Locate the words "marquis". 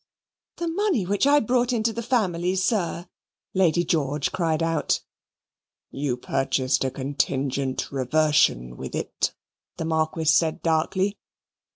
9.85-10.25